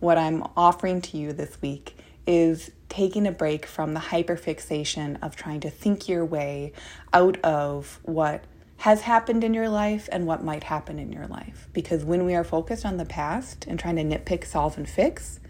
what 0.00 0.16
I'm 0.16 0.42
offering 0.56 1.02
to 1.02 1.18
you 1.18 1.34
this 1.34 1.60
week 1.60 1.98
is 2.26 2.70
taking 2.88 3.26
a 3.26 3.32
break 3.32 3.66
from 3.66 3.92
the 3.92 4.00
hyperfixation 4.00 5.18
of 5.20 5.36
trying 5.36 5.60
to 5.60 5.70
think 5.70 6.08
your 6.08 6.24
way 6.24 6.72
out 7.12 7.38
of 7.42 8.00
what 8.04 8.44
has 8.78 9.02
happened 9.02 9.44
in 9.44 9.54
your 9.54 9.68
life 9.68 10.08
and 10.12 10.26
what 10.26 10.44
might 10.44 10.64
happen 10.64 10.98
in 10.98 11.12
your 11.12 11.26
life. 11.26 11.68
Because 11.72 12.04
when 12.04 12.24
we 12.24 12.34
are 12.34 12.44
focused 12.44 12.84
on 12.84 12.96
the 12.96 13.04
past 13.04 13.64
and 13.66 13.78
trying 13.78 13.96
to 13.96 14.02
nitpick, 14.02 14.44
solve, 14.44 14.76
and 14.76 14.88
fix, 14.88 15.40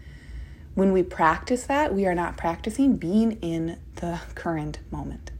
when 0.73 0.91
we 0.91 1.03
practice 1.03 1.63
that, 1.63 1.93
we 1.93 2.05
are 2.05 2.15
not 2.15 2.37
practicing 2.37 2.97
being 2.97 3.33
in 3.41 3.79
the 3.95 4.19
current 4.35 4.79
moment. 4.91 5.31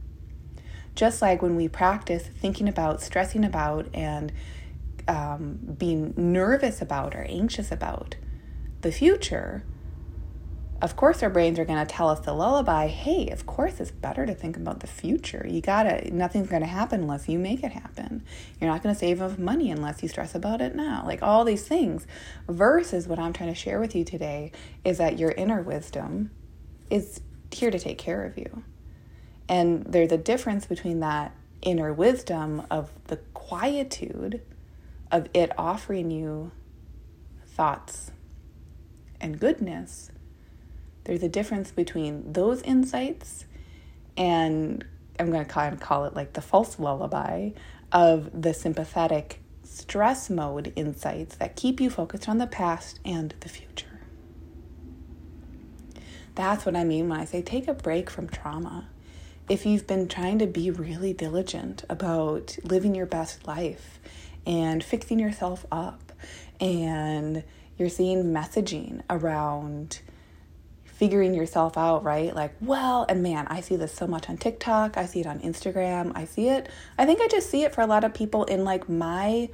Just 0.94 1.20
like 1.20 1.42
when 1.42 1.56
we 1.56 1.68
practice 1.68 2.26
thinking 2.40 2.68
about, 2.68 3.02
stressing 3.02 3.44
about, 3.44 3.86
and 3.94 4.32
um, 5.06 5.58
being 5.78 6.14
nervous 6.16 6.80
about 6.80 7.14
or 7.14 7.24
anxious 7.28 7.70
about 7.70 8.16
the 8.80 8.90
future, 8.90 9.62
of 10.82 10.94
course 10.96 11.22
our 11.22 11.30
brains 11.30 11.58
are 11.58 11.64
going 11.64 11.84
to 11.84 11.92
tell 11.92 12.08
us 12.08 12.20
the 12.20 12.32
lullaby. 12.32 12.86
Hey 12.88 13.28
of 13.28 13.46
course 13.46 13.80
it's 13.80 13.90
better 13.90 14.26
to 14.26 14.34
think 14.34 14.56
about 14.56 14.80
the 14.80 14.86
future. 14.86 15.46
You 15.48 15.60
gotta 15.60 16.12
nothing's 16.14 16.48
going 16.48 16.62
to 16.62 16.68
happen 16.68 17.02
unless 17.02 17.28
you 17.28 17.38
make 17.38 17.62
it 17.62 17.72
happen. 17.72 18.24
You're 18.60 18.70
not 18.70 18.82
going 18.82 18.94
to 18.94 18.98
save 18.98 19.20
enough 19.20 19.38
money 19.38 19.70
unless 19.70 20.02
you 20.02 20.08
stress 20.08 20.34
about 20.34 20.60
it 20.60 20.74
now. 20.74 21.02
Like 21.06 21.22
all 21.22 21.44
these 21.44 21.66
things 21.66 22.06
versus 22.48 23.08
what 23.08 23.18
i'm 23.18 23.32
trying 23.32 23.48
to 23.48 23.54
share 23.54 23.80
with 23.80 23.94
you 23.94 24.04
today 24.04 24.52
is 24.84 24.98
that 24.98 25.18
your 25.18 25.30
inner 25.32 25.62
wisdom 25.62 26.30
is 26.90 27.20
here 27.50 27.70
to 27.70 27.78
take 27.78 27.98
care 27.98 28.24
of 28.24 28.36
you. 28.36 28.62
And 29.48 29.84
there's 29.84 30.12
a 30.12 30.18
difference 30.18 30.66
between 30.66 31.00
that 31.00 31.34
inner 31.62 31.92
wisdom 31.92 32.62
of 32.70 32.90
the 33.04 33.16
quietude 33.34 34.42
of 35.10 35.28
it 35.32 35.52
offering 35.56 36.10
you 36.10 36.50
thoughts 37.46 38.10
and 39.20 39.40
goodness 39.40 40.10
there's 41.06 41.22
a 41.22 41.28
difference 41.28 41.70
between 41.70 42.32
those 42.32 42.62
insights 42.62 43.46
and 44.16 44.84
I'm 45.18 45.30
going 45.30 45.44
to 45.44 45.50
kind 45.50 45.72
of 45.72 45.80
call 45.80 46.04
it 46.04 46.14
like 46.14 46.34
the 46.34 46.40
false 46.40 46.78
lullaby 46.78 47.50
of 47.92 48.42
the 48.42 48.52
sympathetic 48.52 49.40
stress 49.64 50.28
mode 50.28 50.72
insights 50.76 51.36
that 51.36 51.56
keep 51.56 51.80
you 51.80 51.90
focused 51.90 52.28
on 52.28 52.38
the 52.38 52.46
past 52.46 53.00
and 53.04 53.34
the 53.40 53.48
future. 53.48 54.00
That's 56.34 56.66
what 56.66 56.76
I 56.76 56.84
mean 56.84 57.08
when 57.08 57.20
I 57.20 57.24
say 57.24 57.40
take 57.40 57.66
a 57.66 57.74
break 57.74 58.10
from 58.10 58.28
trauma. 58.28 58.88
If 59.48 59.64
you've 59.64 59.86
been 59.86 60.08
trying 60.08 60.38
to 60.40 60.46
be 60.46 60.70
really 60.70 61.12
diligent 61.12 61.84
about 61.88 62.58
living 62.64 62.94
your 62.94 63.06
best 63.06 63.46
life 63.46 64.00
and 64.44 64.82
fixing 64.82 65.18
yourself 65.18 65.64
up, 65.70 66.12
and 66.60 67.44
you're 67.78 67.88
seeing 67.88 68.24
messaging 68.24 69.02
around 69.10 70.00
figuring 70.96 71.34
yourself 71.34 71.76
out, 71.76 72.02
right? 72.04 72.34
Like, 72.34 72.54
well, 72.60 73.04
and 73.08 73.22
man, 73.22 73.46
I 73.48 73.60
see 73.60 73.76
this 73.76 73.92
so 73.92 74.06
much 74.06 74.30
on 74.30 74.38
TikTok, 74.38 74.96
I 74.96 75.04
see 75.04 75.20
it 75.20 75.26
on 75.26 75.40
Instagram, 75.40 76.12
I 76.14 76.24
see 76.24 76.48
it. 76.48 76.70
I 76.96 77.04
think 77.04 77.20
I 77.20 77.28
just 77.28 77.50
see 77.50 77.64
it 77.64 77.74
for 77.74 77.82
a 77.82 77.86
lot 77.86 78.02
of 78.02 78.14
people 78.14 78.44
in 78.44 78.64
like 78.64 78.88
my 78.88 79.50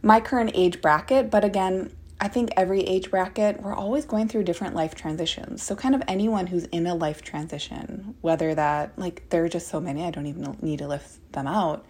my 0.00 0.20
current 0.20 0.52
age 0.54 0.80
bracket, 0.80 1.28
but 1.28 1.44
again, 1.44 1.90
I 2.20 2.28
think 2.28 2.50
every 2.56 2.82
age 2.82 3.10
bracket, 3.10 3.60
we're 3.60 3.74
always 3.74 4.04
going 4.04 4.28
through 4.28 4.44
different 4.44 4.76
life 4.76 4.94
transitions. 4.94 5.62
So, 5.62 5.74
kind 5.74 5.94
of 5.94 6.02
anyone 6.06 6.46
who's 6.46 6.64
in 6.66 6.86
a 6.86 6.94
life 6.94 7.22
transition, 7.22 8.14
whether 8.20 8.54
that, 8.54 8.96
like, 8.96 9.28
there 9.30 9.44
are 9.44 9.48
just 9.48 9.68
so 9.68 9.80
many, 9.80 10.04
I 10.04 10.10
don't 10.10 10.26
even 10.26 10.56
need 10.62 10.78
to 10.78 10.86
lift 10.86 11.32
them 11.32 11.48
out. 11.48 11.84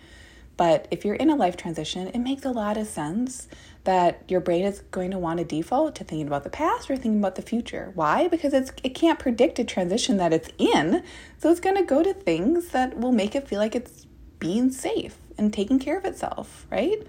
But 0.58 0.88
if 0.90 1.04
you're 1.04 1.14
in 1.14 1.30
a 1.30 1.36
life 1.36 1.56
transition, 1.56 2.08
it 2.08 2.18
makes 2.18 2.44
a 2.44 2.50
lot 2.50 2.76
of 2.76 2.88
sense 2.88 3.46
that 3.84 4.24
your 4.26 4.40
brain 4.40 4.64
is 4.64 4.80
going 4.90 5.12
to 5.12 5.18
want 5.18 5.38
to 5.38 5.44
default 5.44 5.94
to 5.94 6.04
thinking 6.04 6.26
about 6.26 6.42
the 6.42 6.50
past 6.50 6.90
or 6.90 6.96
thinking 6.96 7.20
about 7.20 7.36
the 7.36 7.42
future. 7.42 7.92
Why? 7.94 8.26
Because 8.26 8.52
it's 8.52 8.72
it 8.82 8.90
can't 8.90 9.20
predict 9.20 9.60
a 9.60 9.64
transition 9.64 10.16
that 10.16 10.32
it's 10.32 10.50
in. 10.58 11.04
So 11.38 11.48
it's 11.48 11.60
going 11.60 11.76
to 11.76 11.84
go 11.84 12.02
to 12.02 12.12
things 12.12 12.70
that 12.70 12.98
will 12.98 13.12
make 13.12 13.36
it 13.36 13.46
feel 13.46 13.60
like 13.60 13.76
it's 13.76 14.08
being 14.40 14.72
safe 14.72 15.16
and 15.38 15.52
taking 15.52 15.78
care 15.78 15.96
of 15.96 16.04
itself, 16.04 16.66
right? 16.72 17.06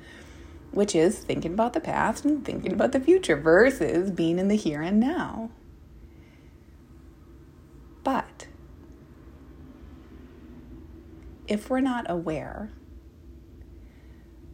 Which 0.69 0.93
is 0.93 1.17
thinking 1.17 1.53
about 1.53 1.73
the 1.73 1.79
past 1.79 2.25
and 2.25 2.45
thinking 2.45 2.71
about 2.71 2.91
the 2.91 2.99
future 2.99 3.35
versus 3.35 4.11
being 4.11 4.37
in 4.37 4.47
the 4.47 4.55
here 4.55 4.83
and 4.83 4.99
now. 4.99 5.49
But 8.03 8.45
if 11.47 11.67
we're 11.71 11.81
not 11.81 12.05
aware 12.07 12.69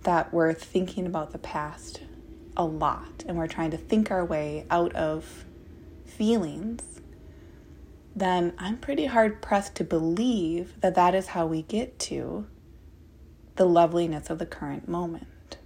that 0.05 0.33
we're 0.33 0.53
thinking 0.53 1.05
about 1.05 1.31
the 1.31 1.37
past 1.37 2.01
a 2.57 2.63
lot 2.65 3.23
and 3.27 3.37
we're 3.37 3.47
trying 3.47 3.71
to 3.71 3.77
think 3.77 4.09
our 4.09 4.23
way 4.23 4.65
out 4.69 4.95
of 4.95 5.45
feelings, 6.05 7.01
then 8.15 8.53
I'm 8.57 8.77
pretty 8.77 9.05
hard 9.05 9.41
pressed 9.41 9.75
to 9.75 9.83
believe 9.83 10.79
that 10.81 10.95
that 10.95 11.13
is 11.13 11.27
how 11.27 11.45
we 11.45 11.63
get 11.63 11.99
to 11.99 12.47
the 13.57 13.65
loveliness 13.65 14.29
of 14.29 14.39
the 14.39 14.45
current 14.45 14.87
moment. 14.87 15.57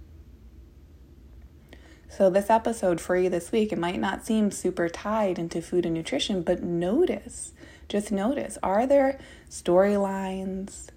So, 2.08 2.28
this 2.28 2.50
episode 2.50 3.00
for 3.00 3.16
you 3.16 3.30
this 3.30 3.52
week, 3.52 3.72
it 3.72 3.78
might 3.78 4.00
not 4.00 4.26
seem 4.26 4.50
super 4.50 4.88
tied 4.88 5.38
into 5.38 5.62
food 5.62 5.86
and 5.86 5.94
nutrition, 5.94 6.42
but 6.42 6.60
notice, 6.60 7.52
just 7.88 8.10
notice, 8.10 8.58
are 8.64 8.84
there 8.84 9.20
storylines? 9.48 10.88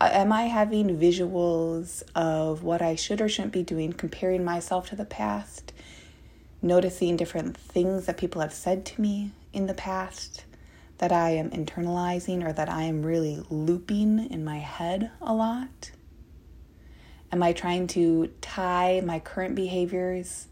Am 0.00 0.32
I 0.32 0.44
having 0.44 0.98
visuals 0.98 2.02
of 2.14 2.62
what 2.62 2.82
I 2.82 2.94
should 2.94 3.20
or 3.20 3.28
shouldn't 3.28 3.52
be 3.52 3.62
doing, 3.62 3.92
comparing 3.92 4.44
myself 4.44 4.88
to 4.90 4.96
the 4.96 5.04
past, 5.04 5.72
noticing 6.62 7.16
different 7.16 7.56
things 7.56 8.06
that 8.06 8.16
people 8.16 8.40
have 8.40 8.52
said 8.52 8.84
to 8.86 9.00
me 9.00 9.32
in 9.52 9.66
the 9.66 9.74
past 9.74 10.44
that 10.98 11.12
I 11.12 11.30
am 11.30 11.50
internalizing 11.50 12.46
or 12.46 12.52
that 12.52 12.68
I 12.68 12.84
am 12.84 13.04
really 13.04 13.44
looping 13.50 14.30
in 14.30 14.44
my 14.44 14.58
head 14.58 15.10
a 15.20 15.34
lot? 15.34 15.90
Am 17.32 17.42
I 17.42 17.52
trying 17.52 17.86
to 17.88 18.30
tie 18.40 19.02
my 19.04 19.18
current 19.18 19.54
behaviors 19.54 20.46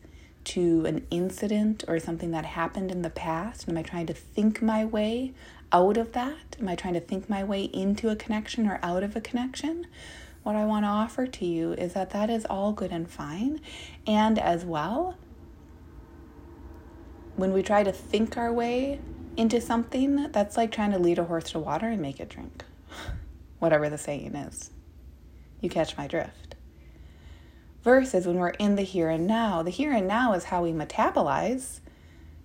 to 0.45 0.85
an 0.85 1.07
incident 1.11 1.85
or 1.88 1.99
something 1.99 2.33
that 2.33 2.45
happened 2.45 2.90
in 2.90 3.02
the 3.02 3.11
past? 3.11 3.69
Am 3.69 3.78
I 3.78 3.83
trying 3.83 4.07
to 4.07 4.12
think 4.12 4.61
my 4.61 4.85
way 4.85 5.33
out 5.75 5.97
of 5.97 6.12
that? 6.12 6.57
Am 6.61 6.69
I 6.69 6.76
trying 6.76 6.95
to 6.95 7.00
think 7.00 7.28
my 7.28 7.43
way 7.43 7.64
into 7.64 8.09
a 8.09 8.16
connection 8.16 8.69
or 8.69 8.78
out 8.83 9.02
of 9.02 9.16
a 9.16 9.21
connection? 9.21 9.88
What 10.45 10.54
I 10.54 10.64
want 10.64 10.85
to 10.85 10.88
offer 10.88 11.26
to 11.26 11.45
you 11.45 11.73
is 11.73 11.95
that 11.95 12.11
that 12.11 12.31
is 12.31 12.45
all 12.45 12.73
good 12.73 12.93
and 12.93 13.11
fine. 13.11 13.61
And 14.07 14.38
as 14.38 14.64
well, 14.64 15.16
when 17.35 17.52
we 17.52 17.62
try 17.62 17.83
to 17.83 17.90
think 17.90 18.37
our 18.37 18.52
way 18.52 19.00
into 19.37 19.61
something, 19.61 20.31
that's 20.31 20.57
like 20.57 20.71
trying 20.71 20.93
to 20.93 20.99
lead 20.99 21.19
a 21.19 21.25
horse 21.25 21.50
to 21.50 21.59
water 21.59 21.88
and 21.88 22.00
make 22.00 22.21
it 22.21 22.28
drink. 22.28 22.64
Whatever 23.59 23.90
the 23.90 23.99
saying 23.99 24.37
is. 24.37 24.71
You 25.61 25.69
catch 25.69 25.97
my 25.97 26.07
drift. 26.07 26.54
Versus 27.83 28.26
when 28.26 28.37
we're 28.37 28.50
in 28.50 28.76
the 28.76 28.83
here 28.83 29.09
and 29.09 29.26
now, 29.26 29.62
the 29.62 29.71
here 29.71 29.93
and 29.93 30.07
now 30.07 30.35
is 30.35 30.45
how 30.45 30.62
we 30.62 30.73
metabolize 30.73 31.81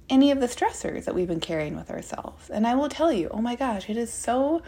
any 0.09 0.31
of 0.31 0.39
the 0.39 0.47
stressors 0.47 1.05
that 1.05 1.13
we've 1.13 1.27
been 1.27 1.39
carrying 1.39 1.75
with 1.75 1.91
ourselves. 1.91 2.49
And 2.49 2.65
I 2.65 2.75
will 2.75 2.89
tell 2.89 3.11
you, 3.11 3.29
oh 3.31 3.41
my 3.41 3.55
gosh, 3.55 3.89
it 3.89 3.97
is 3.97 4.11
so 4.11 4.61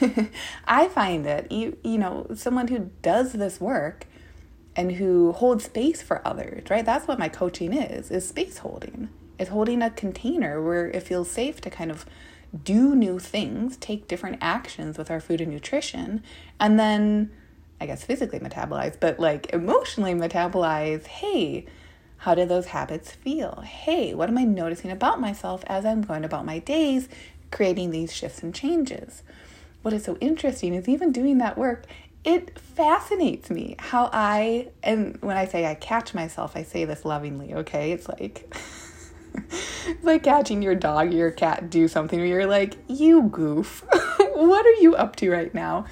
I 0.64 0.88
find 0.88 1.24
that, 1.24 1.50
you 1.50 1.76
you 1.82 1.98
know, 1.98 2.26
someone 2.34 2.68
who 2.68 2.90
does 3.02 3.32
this 3.32 3.60
work 3.60 4.06
and 4.76 4.92
who 4.92 5.32
holds 5.32 5.64
space 5.64 6.02
for 6.02 6.26
others, 6.26 6.68
right? 6.70 6.84
That's 6.84 7.06
what 7.06 7.18
my 7.18 7.28
coaching 7.28 7.72
is, 7.72 8.10
is 8.10 8.28
space 8.28 8.58
holding. 8.58 9.08
It's 9.38 9.50
holding 9.50 9.82
a 9.82 9.90
container 9.90 10.62
where 10.62 10.88
it 10.88 11.02
feels 11.02 11.30
safe 11.30 11.60
to 11.62 11.70
kind 11.70 11.90
of 11.90 12.06
do 12.62 12.94
new 12.94 13.18
things, 13.18 13.76
take 13.76 14.06
different 14.06 14.38
actions 14.40 14.96
with 14.96 15.10
our 15.10 15.20
food 15.20 15.40
and 15.40 15.52
nutrition, 15.52 16.22
and 16.60 16.78
then 16.78 17.30
I 17.80 17.86
guess 17.86 18.04
physically 18.04 18.38
metabolize, 18.38 18.98
but 18.98 19.18
like 19.18 19.52
emotionally 19.52 20.14
metabolize, 20.14 21.06
hey, 21.06 21.66
how 22.24 22.34
do 22.34 22.46
those 22.46 22.68
habits 22.68 23.12
feel? 23.12 23.60
Hey, 23.66 24.14
what 24.14 24.30
am 24.30 24.38
I 24.38 24.44
noticing 24.44 24.90
about 24.90 25.20
myself 25.20 25.62
as 25.66 25.84
I'm 25.84 26.00
going 26.00 26.24
about 26.24 26.46
my 26.46 26.58
days, 26.58 27.06
creating 27.50 27.90
these 27.90 28.14
shifts 28.14 28.42
and 28.42 28.54
changes? 28.54 29.22
What 29.82 29.92
is 29.92 30.04
so 30.04 30.16
interesting 30.22 30.72
is 30.72 30.88
even 30.88 31.12
doing 31.12 31.36
that 31.38 31.58
work, 31.58 31.84
it 32.24 32.58
fascinates 32.58 33.50
me 33.50 33.76
how 33.78 34.08
I, 34.10 34.68
and 34.82 35.18
when 35.20 35.36
I 35.36 35.44
say 35.44 35.66
I 35.66 35.74
catch 35.74 36.14
myself, 36.14 36.56
I 36.56 36.62
say 36.62 36.86
this 36.86 37.04
lovingly, 37.04 37.52
okay? 37.52 37.92
It's 37.92 38.08
like, 38.08 38.50
it's 39.34 40.02
like 40.02 40.22
catching 40.22 40.62
your 40.62 40.74
dog 40.74 41.08
or 41.08 41.16
your 41.16 41.30
cat 41.30 41.68
do 41.68 41.88
something 41.88 42.18
where 42.18 42.26
you're 42.26 42.46
like, 42.46 42.78
you 42.88 43.24
goof, 43.24 43.84
what 44.18 44.64
are 44.64 44.80
you 44.80 44.96
up 44.96 45.14
to 45.16 45.30
right 45.30 45.52
now? 45.52 45.84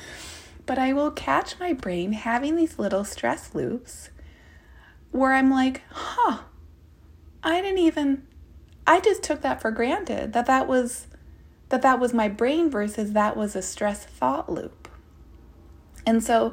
But 0.64 0.78
I 0.78 0.94
will 0.94 1.10
catch 1.10 1.60
my 1.60 1.74
brain 1.74 2.12
having 2.12 2.56
these 2.56 2.78
little 2.78 3.04
stress 3.04 3.54
loops 3.54 4.08
where 5.12 5.32
I'm 5.32 5.50
like, 5.50 5.82
huh, 5.90 6.38
I 7.42 7.60
didn't 7.60 7.78
even, 7.78 8.26
I 8.86 9.00
just 9.00 9.22
took 9.22 9.42
that 9.42 9.60
for 9.60 9.70
granted 9.70 10.32
that 10.32 10.46
that 10.46 10.66
was, 10.66 11.06
that 11.68 11.82
that 11.82 12.00
was 12.00 12.12
my 12.12 12.28
brain 12.28 12.70
versus 12.70 13.12
that 13.12 13.36
was 13.36 13.54
a 13.54 13.62
stress 13.62 14.04
thought 14.04 14.50
loop. 14.50 14.88
And 16.04 16.22
so 16.22 16.52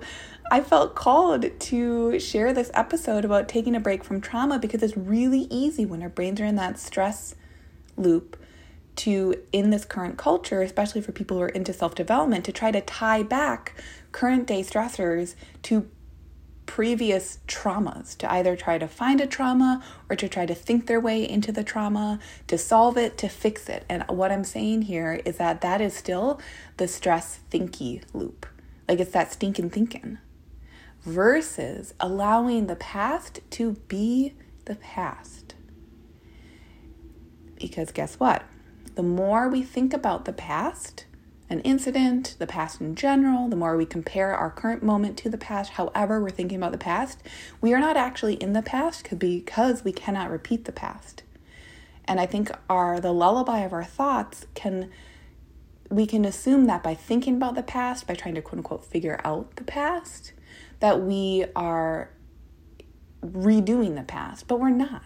I 0.51 0.61
felt 0.61 0.95
called 0.95 1.59
to 1.59 2.19
share 2.19 2.53
this 2.53 2.69
episode 2.73 3.25
about 3.25 3.47
taking 3.47 3.75
a 3.75 3.79
break 3.79 4.03
from 4.03 4.21
trauma 4.21 4.59
because 4.59 4.83
it's 4.83 4.97
really 4.97 5.47
easy 5.49 5.85
when 5.85 6.03
our 6.03 6.09
brains 6.09 6.39
are 6.39 6.45
in 6.45 6.55
that 6.55 6.77
stress 6.77 7.35
loop 7.97 8.37
to, 8.97 9.35
in 9.51 9.69
this 9.69 9.85
current 9.85 10.17
culture, 10.17 10.61
especially 10.61 11.01
for 11.01 11.11
people 11.11 11.37
who 11.37 11.43
are 11.43 11.49
into 11.49 11.71
self 11.73 11.95
development, 11.95 12.45
to 12.45 12.51
try 12.51 12.71
to 12.71 12.81
tie 12.81 13.23
back 13.23 13.73
current 14.12 14.45
day 14.45 14.62
stressors 14.62 15.36
to 15.63 15.89
previous 16.69 17.39
traumas, 17.47 18.15
to 18.15 18.32
either 18.32 18.55
try 18.55 18.77
to 18.77 18.88
find 18.88 19.19
a 19.19 19.25
trauma 19.25 19.84
or 20.08 20.15
to 20.15 20.29
try 20.29 20.45
to 20.45 20.53
think 20.53 20.86
their 20.86 20.99
way 20.99 21.27
into 21.27 21.51
the 21.51 21.63
trauma, 21.63 22.19
to 22.45 22.60
solve 22.60 22.95
it, 22.95 23.17
to 23.17 23.27
fix 23.27 23.67
it. 23.67 23.84
And 23.89 24.03
what 24.08 24.32
I'm 24.32 24.43
saying 24.43 24.84
here 24.84 25.19
is 25.25 25.38
that 25.38 25.62
that 25.62 25.82
is 25.82 25.95
still 25.95 26.39
the 26.77 26.88
stress 26.88 27.39
thinky 27.49 28.03
loop. 28.13 28.45
Like 28.88 28.99
it's 28.99 29.12
that 29.13 29.34
stinking 29.34 29.71
thinking. 29.71 30.19
Versus 31.01 31.95
allowing 31.99 32.67
the 32.67 32.75
past 32.75 33.39
to 33.49 33.71
be 33.88 34.36
the 34.65 34.75
past. 34.75 35.55
Because 37.55 37.91
guess 37.91 38.19
what? 38.19 38.43
The 38.93 39.01
more 39.01 39.49
we 39.49 39.63
think 39.63 39.91
about 39.91 40.25
the 40.25 40.34
past, 40.34 41.05
an 41.49 41.62
incident, 41.62 42.35
the 42.38 42.45
past 42.45 42.79
in 42.79 42.95
general, 42.95 43.47
the 43.47 43.55
more 43.55 43.75
we 43.75 43.85
compare 43.85 44.35
our 44.35 44.51
current 44.51 44.83
moment 44.83 45.17
to 45.17 45.29
the 45.29 45.38
past, 45.38 45.71
however 45.71 46.21
we're 46.21 46.29
thinking 46.29 46.57
about 46.57 46.71
the 46.71 46.77
past, 46.77 47.19
we 47.59 47.73
are 47.73 47.79
not 47.79 47.97
actually 47.97 48.35
in 48.35 48.53
the 48.53 48.62
past 48.62 49.03
could 49.03 49.17
because 49.17 49.83
we 49.83 49.91
cannot 49.91 50.29
repeat 50.29 50.65
the 50.65 50.71
past. 50.71 51.23
And 52.05 52.19
I 52.19 52.25
think 52.25 52.51
our 52.69 52.99
the 52.99 53.12
lullaby 53.12 53.59
of 53.59 53.73
our 53.73 53.83
thoughts 53.83 54.45
can 54.53 54.89
we 55.89 56.05
can 56.05 56.23
assume 56.23 56.65
that 56.65 56.83
by 56.83 56.93
thinking 56.93 57.35
about 57.35 57.55
the 57.55 57.63
past, 57.63 58.05
by 58.05 58.13
trying 58.13 58.35
to 58.35 58.41
quote 58.41 58.59
unquote 58.59 58.85
figure 58.85 59.19
out 59.23 59.55
the 59.55 59.63
past, 59.63 60.33
that 60.79 61.01
we 61.01 61.45
are 61.55 62.12
redoing 63.25 63.95
the 63.95 64.03
past, 64.03 64.47
but 64.47 64.59
we're 64.59 64.69
not. 64.69 65.01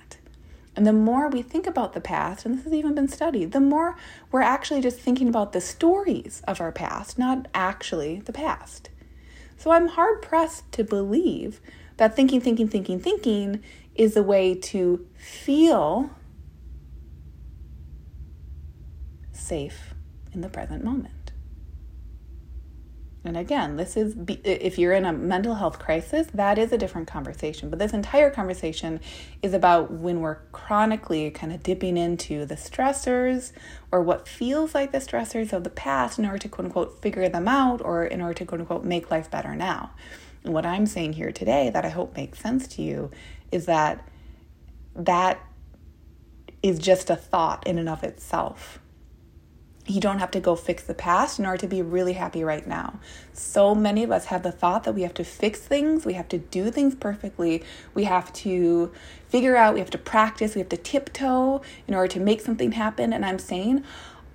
And 0.76 0.88
the 0.88 0.94
more 0.94 1.30
we 1.30 1.42
think 1.42 1.68
about 1.68 1.94
the 1.94 2.02
past, 2.02 2.46
and 2.46 2.58
this 2.58 2.64
has 2.64 2.74
even 2.74 2.96
been 2.96 3.08
studied, 3.08 3.52
the 3.52 3.60
more 3.60 3.96
we're 4.32 4.42
actually 4.42 4.82
just 4.82 5.00
thinking 5.00 5.28
about 5.28 5.54
the 5.54 5.62
stories 5.62 6.42
of 6.48 6.60
our 6.60 6.72
past, 6.72 7.20
not 7.20 7.48
actually 7.54 8.22
the 8.22 8.34
past. 8.34 8.90
So 9.56 9.72
I'm 9.72 9.88
hard 9.88 10.22
pressed 10.22 10.72
to 10.74 10.84
believe 10.84 11.62
that 11.98 12.16
thinking, 12.16 12.42
thinking, 12.42 12.68
thinking, 12.68 13.00
thinking 13.00 13.64
is 13.96 14.18
a 14.18 14.24
way 14.24 14.56
to 14.56 15.06
feel 15.16 16.10
safe 19.32 19.94
in 20.34 20.42
the 20.42 20.50
present 20.50 20.84
moment. 20.84 21.23
And 23.26 23.38
again, 23.38 23.78
this 23.78 23.96
is 23.96 24.16
if 24.44 24.78
you're 24.78 24.92
in 24.92 25.06
a 25.06 25.14
mental 25.14 25.56
health 25.56 25.80
crisis, 25.80 26.28
that 26.34 26.58
is 26.58 26.74
a 26.74 26.78
different 26.78 27.08
conversation. 27.08 27.70
But 27.70 27.80
this 27.80 27.94
entire 27.94 28.30
conversation 28.30 29.00
is 29.42 29.54
about 29.54 29.92
when 29.92 30.20
we're 30.20 30.40
chronically 30.52 31.32
kind 31.32 31.54
of 31.54 31.64
dipping 31.64 31.96
into 31.96 32.46
the 32.46 32.56
stressors 32.56 33.54
or 33.94 34.02
what 34.02 34.28
feels 34.28 34.76
like 34.76 34.92
the 34.92 34.98
stressors 34.98 35.54
of 35.54 35.64
the 35.64 35.70
past 35.70 36.20
in 36.20 36.26
order 36.26 36.38
to 36.40 36.50
quote 36.50 36.66
unquote 36.66 37.02
figure 37.02 37.30
them 37.30 37.48
out 37.48 37.82
or 37.82 38.04
in 38.04 38.22
order 38.22 38.34
to 38.34 38.46
quote 38.46 38.60
unquote 38.60 38.84
make 38.84 39.10
life 39.10 39.32
better 39.32 39.56
now. 39.56 39.92
And 40.44 40.54
what 40.54 40.66
I'm 40.66 40.86
saying 40.86 41.14
here 41.14 41.32
today 41.32 41.70
that 41.70 41.86
I 41.86 41.90
hope 41.90 42.18
makes 42.18 42.40
sense 42.40 42.68
to 42.70 42.82
you 42.82 43.10
is 43.54 43.68
that 43.68 44.06
that 44.96 45.40
is 46.62 46.78
just 46.78 47.10
a 47.10 47.16
thought 47.16 47.66
in 47.66 47.78
and 47.78 47.88
of 47.88 48.04
itself 48.04 48.80
you 49.86 50.00
don't 50.00 50.20
have 50.20 50.32
to 50.32 50.40
go 50.40 50.56
fix 50.56 50.84
the 50.84 50.94
past 50.94 51.40
in 51.40 51.46
order 51.46 51.58
to 51.58 51.68
be 51.68 51.82
really 51.82 52.14
happy 52.14 52.44
right 52.44 52.66
now. 52.66 53.00
So 53.34 53.76
many 53.76 54.04
of 54.04 54.12
us 54.12 54.26
have 54.26 54.44
the 54.44 54.52
thought 54.52 54.86
that 54.86 54.94
we 54.94 55.02
have 55.02 55.14
to 55.16 55.26
fix 55.26 55.60
things, 55.60 56.06
we 56.06 56.14
have 56.14 56.30
to 56.30 56.38
do 56.38 56.72
things 56.72 56.96
perfectly, 56.96 57.64
we 57.94 58.06
have 58.06 58.32
to 58.34 58.92
figure 59.28 59.58
out, 59.58 59.74
we 59.74 59.82
have 59.82 59.90
to 59.90 59.98
practice, 59.98 60.56
we 60.56 60.60
have 60.60 60.70
to 60.70 60.78
tiptoe 60.78 61.62
in 61.88 61.94
order 61.94 62.08
to 62.14 62.20
make 62.20 62.40
something 62.40 62.72
happen. 62.74 63.12
And 63.12 63.26
I'm 63.26 63.40
saying 63.40 63.84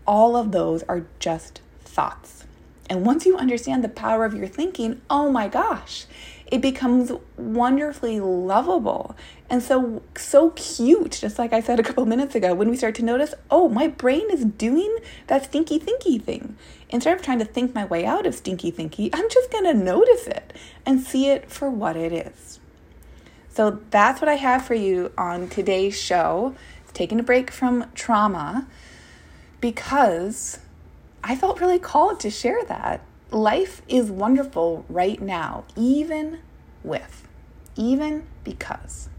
all 0.07 0.37
of 0.37 0.53
those 0.53 0.83
are 0.83 1.07
just 1.19 1.63
thoughts. 1.81 2.45
And 2.91 3.05
once 3.05 3.25
you 3.27 3.37
understand 3.37 3.85
the 3.85 3.89
power 3.89 4.25
of 4.25 4.35
your 4.35 4.47
thinking, 4.47 5.01
oh 5.09 5.31
my 5.31 5.49
gosh, 5.49 6.07
it 6.47 6.61
becomes 6.63 7.13
wonderfully 7.37 8.21
lovable 8.21 9.15
and 9.51 9.63
so 9.63 10.03
so 10.17 10.51
cute 10.51 11.13
just 11.13 11.39
like 11.39 11.53
i 11.53 11.61
said 11.61 11.81
a 11.81 11.83
couple 11.83 12.05
minutes 12.15 12.35
ago 12.35 12.55
when 12.55 12.69
we 12.69 12.77
start 12.77 12.95
to 12.95 13.05
notice 13.05 13.35
oh 13.51 13.69
my 13.69 13.87
brain 13.89 14.31
is 14.31 14.45
doing 14.45 14.99
that 15.27 15.45
stinky 15.45 15.79
thinky 15.79 16.21
thing. 16.23 16.57
Instead 16.91 17.17
of 17.17 17.23
trying 17.23 17.39
to 17.39 17.45
think 17.45 17.75
my 17.75 17.85
way 17.85 18.07
out 18.07 18.27
of 18.27 18.35
stinky 18.35 18.71
thinky 18.73 19.11
i'm 19.13 19.29
just 19.31 19.51
going 19.51 19.65
to 19.65 19.75
notice 19.75 20.27
it 20.27 20.53
and 20.85 21.01
see 21.01 21.29
it 21.29 21.51
for 21.51 21.71
what 21.71 21.97
it 21.97 22.13
is. 22.13 22.61
So 23.51 23.81
that's 23.91 24.21
what 24.21 24.29
i 24.29 24.35
have 24.35 24.65
for 24.65 24.75
you 24.75 25.13
on 25.19 25.49
today's 25.49 25.99
show. 25.99 26.55
Taking 26.95 27.21
a 27.21 27.23
break 27.23 27.51
from 27.51 27.87
trauma 27.95 28.67
because 29.61 30.59
i 31.23 31.37
felt 31.37 31.61
really 31.61 31.79
called 31.79 32.21
to 32.21 32.31
share 32.31 32.65
that. 32.65 33.03
Life 33.31 33.83
is 33.89 34.11
wonderful 34.11 34.87
right 34.89 35.21
now, 35.21 35.65
even 35.77 36.39
with, 36.83 37.29
even 37.77 38.27
because. 38.43 39.11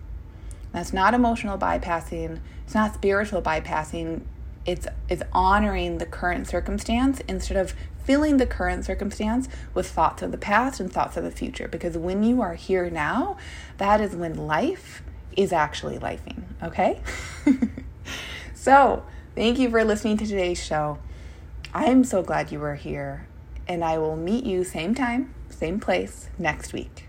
That's 0.71 0.93
not 0.93 1.13
emotional 1.13 1.57
bypassing, 1.57 2.39
it's 2.65 2.75
not 2.75 2.93
spiritual 2.93 3.41
bypassing. 3.41 4.21
It's 4.65 4.87
it's 5.07 5.23
honoring 5.33 5.97
the 5.97 6.05
current 6.05 6.47
circumstance 6.47 7.21
instead 7.27 7.57
of 7.57 7.73
filling 8.03 8.37
the 8.37 8.45
current 8.45 8.85
circumstance 8.85 9.47
with 9.73 9.89
thoughts 9.89 10.21
of 10.21 10.31
the 10.31 10.37
past 10.37 10.79
and 10.79 10.91
thoughts 10.91 11.17
of 11.17 11.23
the 11.23 11.31
future 11.31 11.67
because 11.67 11.97
when 11.97 12.23
you 12.23 12.41
are 12.41 12.55
here 12.55 12.89
now, 12.89 13.37
that 13.77 14.01
is 14.01 14.15
when 14.15 14.35
life 14.35 15.01
is 15.35 15.53
actually 15.53 15.97
lifing, 15.97 16.43
okay? 16.61 16.99
so, 18.53 19.03
thank 19.35 19.59
you 19.59 19.69
for 19.69 19.83
listening 19.83 20.17
to 20.17 20.25
today's 20.25 20.63
show. 20.63 20.99
I'm 21.73 22.03
so 22.03 22.23
glad 22.23 22.51
you 22.51 22.59
were 22.59 22.75
here, 22.75 23.27
and 23.67 23.83
I 23.83 23.97
will 23.99 24.15
meet 24.15 24.43
you 24.43 24.63
same 24.63 24.95
time, 24.95 25.33
same 25.49 25.79
place 25.79 26.29
next 26.37 26.73
week. 26.73 27.08